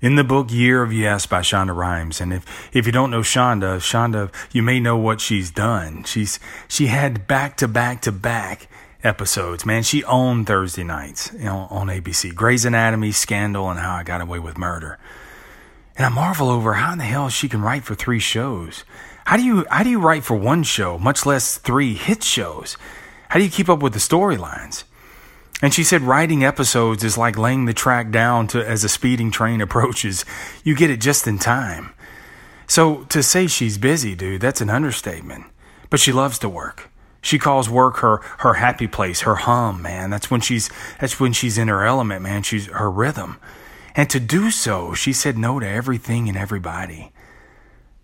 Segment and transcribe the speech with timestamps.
[0.00, 2.20] in the book Year of Yes by Shonda Rhimes.
[2.20, 6.04] And if, if you don't know Shonda, Shonda, you may know what she's done.
[6.04, 8.68] She's, she had back to back to back
[9.02, 9.66] episodes.
[9.66, 12.34] Man, she owned Thursday nights you know, on ABC.
[12.34, 14.98] Grey's Anatomy, Scandal, and How I Got Away with Murder.
[15.96, 18.84] And I marvel over how in the hell she can write for three shows.
[19.24, 22.76] How do you how do you write for one show, much less three hit shows?
[23.28, 24.84] How do you keep up with the storylines?
[25.60, 29.30] And she said writing episodes is like laying the track down to as a speeding
[29.30, 30.24] train approaches.
[30.64, 31.92] You get it just in time.
[32.66, 35.46] So to say she's busy, dude, that's an understatement.
[35.90, 36.90] But she loves to work.
[37.20, 40.10] She calls work her her happy place, her hum, man.
[40.10, 40.70] That's when she's
[41.00, 42.42] that's when she's in her element, man.
[42.42, 43.38] She's her rhythm.
[43.96, 47.10] And to do so, she said no to everything and everybody.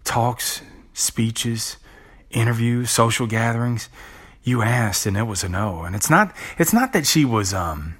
[0.03, 1.77] Talks, speeches,
[2.31, 3.89] interviews, social gatherings
[4.45, 5.83] you asked and it was a no.
[5.83, 7.97] And it's not it's not that she was um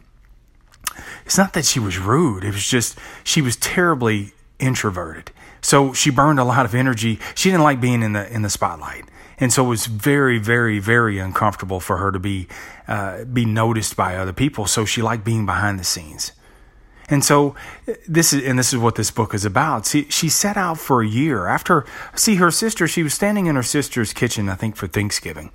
[1.27, 2.45] it's not that she was rude.
[2.45, 5.33] It was just she was terribly introverted.
[5.61, 7.19] So she burned a lot of energy.
[7.35, 9.05] She didn't like being in the in the spotlight.
[9.39, 12.47] And so it was very, very, very uncomfortable for her to be
[12.87, 14.67] uh, be noticed by other people.
[14.67, 16.33] So she liked being behind the scenes.
[17.09, 17.55] And so
[18.09, 19.87] this is and this is what this book is about.
[19.87, 22.87] See, she set out for a year after see her sister.
[22.89, 25.51] She was standing in her sister's kitchen, I think, for Thanksgiving,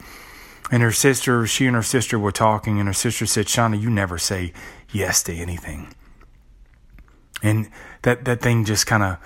[0.72, 3.90] and her sister, she and her sister were talking, and her sister said, Shonda, you
[3.90, 4.54] never say
[4.92, 5.94] yes to anything.
[7.42, 7.70] And
[8.04, 9.18] that, that thing just kind of,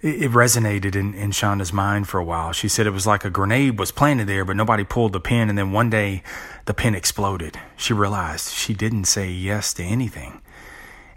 [0.00, 2.52] it, resonated in, in Shonda's mind for a while.
[2.52, 5.48] She said it was like a grenade was planted there, but nobody pulled the pin.
[5.48, 6.22] And then one day
[6.66, 7.58] the pin exploded.
[7.76, 10.42] She realized she didn't say yes to anything.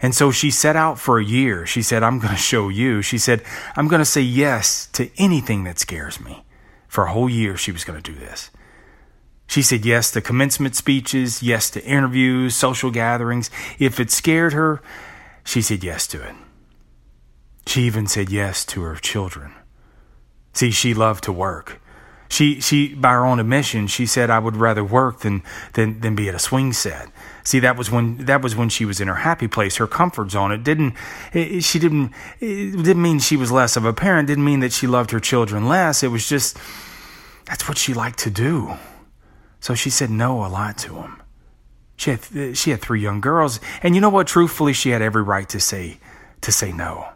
[0.00, 1.66] And so she set out for a year.
[1.66, 3.02] She said, I'm going to show you.
[3.02, 3.42] She said,
[3.74, 6.44] I'm going to say yes to anything that scares me.
[6.86, 8.50] For a whole year, she was going to do this.
[9.46, 13.50] She said yes to commencement speeches, yes to interviews, social gatherings.
[13.78, 14.82] If it scared her,
[15.44, 16.34] she said yes to it.
[17.66, 19.52] She even said yes to her children.
[20.52, 21.80] See, she loved to work.
[22.28, 25.42] She, she, by her own admission, she said, "I would rather work than,
[25.74, 27.08] than, than be at a swing set."
[27.44, 30.32] See, that was when that was when she was in her happy place, her comfort
[30.32, 30.50] zone.
[30.50, 30.94] It didn't,
[31.32, 34.26] it, she didn't, it didn't mean she was less of a parent.
[34.26, 36.02] Didn't mean that she loved her children less.
[36.02, 36.58] It was just
[37.44, 38.76] that's what she liked to do.
[39.60, 41.22] So she said no a lot to him.
[41.96, 44.26] She had, she had three young girls, and you know what?
[44.26, 45.98] Truthfully, she had every right to say
[46.42, 47.08] to say no.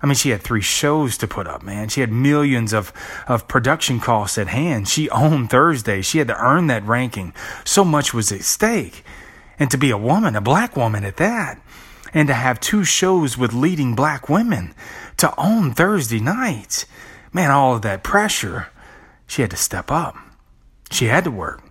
[0.00, 1.88] I mean, she had three shows to put up, man.
[1.88, 2.92] She had millions of,
[3.26, 4.88] of production costs at hand.
[4.88, 6.02] She owned Thursday.
[6.02, 7.34] She had to earn that ranking.
[7.64, 9.04] So much was at stake.
[9.58, 11.60] And to be a woman, a black woman at that,
[12.14, 14.72] and to have two shows with leading black women,
[15.16, 16.86] to own Thursday nights,
[17.32, 18.68] man, all of that pressure,
[19.26, 20.16] she had to step up.
[20.92, 21.67] She had to work.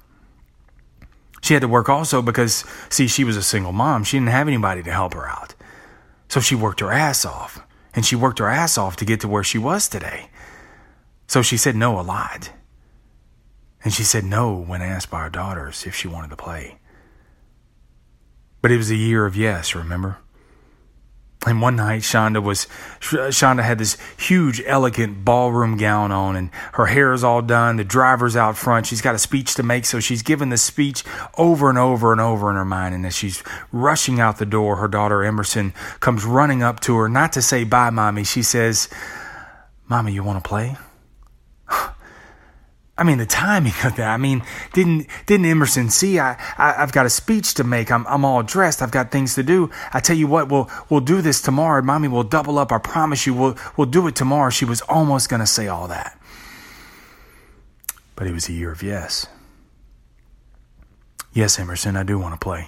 [1.47, 4.03] She had to work also because, see, she was a single mom.
[4.03, 5.55] She didn't have anybody to help her out.
[6.27, 7.65] So she worked her ass off.
[7.93, 10.29] And she worked her ass off to get to where she was today.
[11.25, 12.51] So she said no a lot.
[13.81, 16.79] And she said no when asked by her daughters if she wanted to play.
[18.61, 20.17] But it was a year of yes, remember?
[21.47, 22.67] And one night, Shonda was,
[22.99, 27.77] Shonda had this huge, elegant ballroom gown on, and her hair is all done.
[27.77, 28.85] The driver's out front.
[28.85, 31.03] She's got a speech to make, so she's giving the speech
[31.37, 32.95] over and over and over in her mind.
[32.95, 37.07] And as she's rushing out the door, her daughter Emerson comes running up to her,
[37.07, 38.23] not to say bye, mommy.
[38.23, 38.89] She says,
[39.89, 40.75] Mommy, you want to play?
[42.97, 44.09] I mean, the timing of that.
[44.09, 44.43] I mean,
[44.73, 46.19] didn't didn't Emerson see?
[46.19, 47.91] I, I have got a speech to make.
[47.91, 48.81] I'm I'm all dressed.
[48.81, 49.69] I've got things to do.
[49.93, 51.81] I tell you what, we'll we'll do this tomorrow.
[51.81, 52.71] Mommy, we'll double up.
[52.71, 54.49] I promise you, we'll we'll do it tomorrow.
[54.49, 56.19] She was almost gonna say all that,
[58.15, 59.27] but it was a year of yes.
[61.33, 62.67] Yes, Emerson, I do want to play.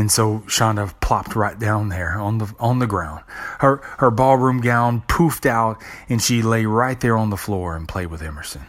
[0.00, 3.22] And so Shonda plopped right down there on the on the ground.
[3.58, 5.76] Her her ballroom gown poofed out,
[6.08, 8.62] and she lay right there on the floor and played with Emerson.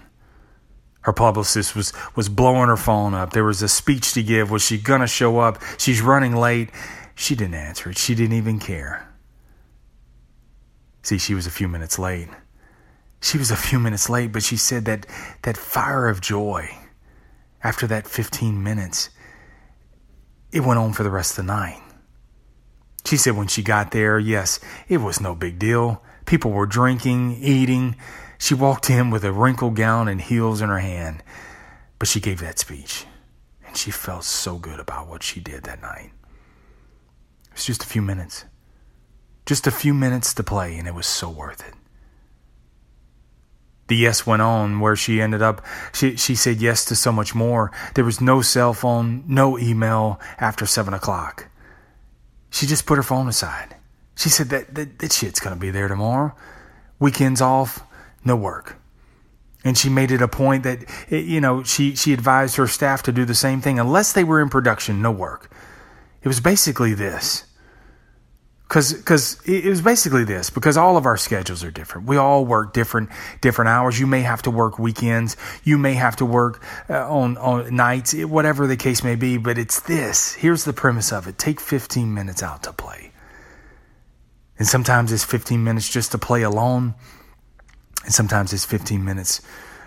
[1.03, 3.31] Her publicist was was blowing her phone up.
[3.31, 4.51] There was a speech to give.
[4.51, 5.61] Was she gonna show up?
[5.77, 6.69] She's running late.
[7.15, 7.97] She didn't answer it.
[7.97, 9.07] She didn't even care.
[11.01, 12.27] See, she was a few minutes late.
[13.21, 15.05] She was a few minutes late, but she said that
[15.43, 16.77] that fire of joy
[17.63, 19.11] after that 15 minutes
[20.51, 21.81] it went on for the rest of the night.
[23.05, 26.03] She said when she got there, yes, it was no big deal.
[26.25, 27.95] People were drinking, eating.
[28.37, 31.23] She walked in with a wrinkled gown and heels in her hand.
[31.99, 33.05] But she gave that speech,
[33.65, 36.11] and she felt so good about what she did that night.
[37.45, 38.45] It was just a few minutes.
[39.45, 41.73] Just a few minutes to play, and it was so worth it.
[43.91, 45.65] The yes went on where she ended up.
[45.91, 47.73] She, she said yes to so much more.
[47.93, 51.49] There was no cell phone, no email after seven o'clock.
[52.51, 53.75] She just put her phone aside.
[54.15, 56.33] She said that, that, that shit's going to be there tomorrow.
[56.99, 57.83] Weekends off,
[58.23, 58.77] no work.
[59.65, 63.03] And she made it a point that, eh, you know, she, she advised her staff
[63.03, 63.77] to do the same thing.
[63.77, 65.51] Unless they were in production, no work.
[66.23, 67.43] It was basically this.
[68.71, 72.07] Cause, cause it was basically this, because all of our schedules are different.
[72.07, 73.09] We all work different,
[73.41, 73.99] different hours.
[73.99, 75.35] You may have to work weekends.
[75.65, 79.57] You may have to work uh, on, on nights, whatever the case may be, but
[79.57, 80.35] it's this.
[80.35, 81.37] Here's the premise of it.
[81.37, 83.11] Take 15 minutes out to play.
[84.57, 86.95] And sometimes it's 15 minutes just to play alone.
[88.05, 89.41] And sometimes it's 15 minutes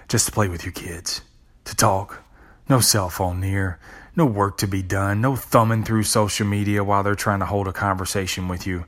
[0.08, 1.22] just to play with your kids,
[1.64, 2.22] to talk.
[2.68, 3.78] No cell phone near,
[4.16, 7.68] no work to be done, no thumbing through social media while they're trying to hold
[7.68, 8.84] a conversation with you.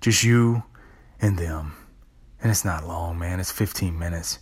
[0.00, 0.62] Just you
[1.20, 1.74] and them.
[2.40, 3.40] And it's not long, man.
[3.40, 4.38] It's 15 minutes.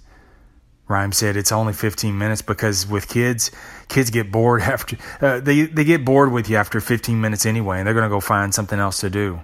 [0.87, 3.50] Rhyme said it's only 15 minutes because with kids,
[3.88, 7.79] kids get bored after uh, they they get bored with you after 15 minutes anyway,
[7.79, 9.41] and they're gonna go find something else to do.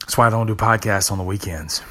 [0.00, 1.82] That's why I don't do podcasts on the weekends.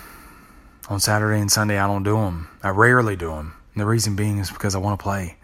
[0.89, 2.47] On Saturday and Sunday, I don't do them.
[2.61, 3.53] I rarely do them.
[3.73, 5.37] And the reason being is because I want to play.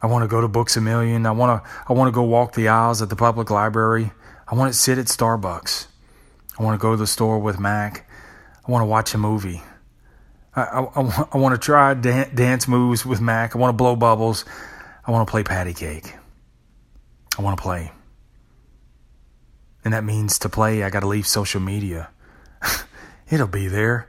[0.00, 1.26] I want to go to Books a Million.
[1.26, 4.12] I want to I want to go walk the aisles at the public library.
[4.48, 5.86] I want to sit at Starbucks.
[6.58, 8.08] I want to go to the store with Mac.
[8.66, 9.62] I want to watch a movie.
[10.54, 13.56] I, I, I, I want to try dan- dance moves with Mac.
[13.56, 14.44] I want to blow bubbles.
[15.06, 16.14] I want to play patty cake.
[17.38, 17.92] I want to play.
[19.84, 22.10] And that means to play, I got to leave social media.
[23.30, 24.08] It'll be there.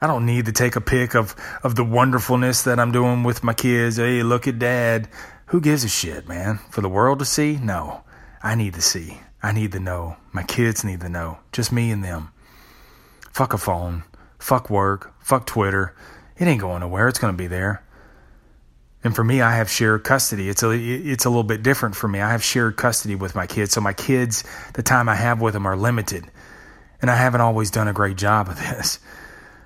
[0.00, 3.42] I don't need to take a pic of, of the wonderfulness that I'm doing with
[3.42, 3.96] my kids.
[3.96, 5.08] Hey, look at dad.
[5.46, 6.60] Who gives a shit, man?
[6.70, 7.56] For the world to see?
[7.56, 8.04] No.
[8.42, 9.20] I need to see.
[9.42, 10.16] I need to know.
[10.32, 11.38] My kids need to know.
[11.52, 12.30] Just me and them.
[13.32, 14.04] Fuck a phone.
[14.38, 15.14] Fuck work.
[15.20, 15.94] Fuck Twitter.
[16.36, 17.08] It ain't going nowhere.
[17.08, 17.82] It's going to be there.
[19.02, 20.48] And for me, I have shared custody.
[20.48, 22.20] It's a it's a little bit different for me.
[22.20, 24.42] I have shared custody with my kids, so my kids,
[24.74, 26.24] the time I have with them are limited,
[27.00, 28.98] and I haven't always done a great job of this.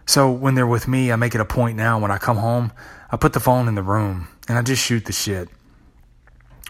[0.07, 2.73] So when they're with me, I make it a point now when I come home,
[3.11, 5.49] I put the phone in the room and I just shoot the shit.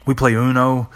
[0.07, 0.91] We play Uno.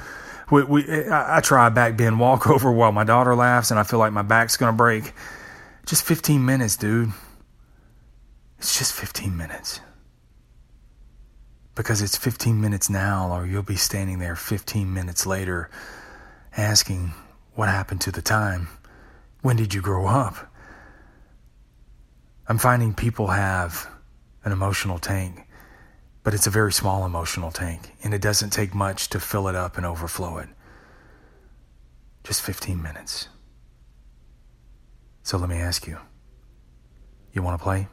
[0.50, 3.84] We, we, I, I try a back bend walkover while my daughter laughs and I
[3.84, 5.12] feel like my back's going to break.
[5.86, 7.10] Just 15 minutes, dude.
[8.58, 9.80] It's just 15 minutes.
[11.74, 15.70] Because it's 15 minutes now, or you'll be standing there 15 minutes later
[16.56, 17.12] asking,
[17.54, 18.68] What happened to the time?
[19.42, 20.50] When did you grow up?
[22.48, 23.88] I'm finding people have
[24.44, 25.48] an emotional tank,
[26.22, 29.54] but it's a very small emotional tank, and it doesn't take much to fill it
[29.54, 30.48] up and overflow it.
[32.22, 33.28] Just 15 minutes.
[35.22, 35.98] So let me ask you
[37.32, 37.88] you want to play?